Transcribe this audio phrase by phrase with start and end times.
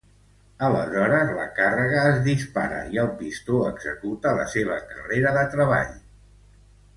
[0.67, 5.95] Aleshores, la càrrega es dispara i el pistó executa la seva carrera de treball.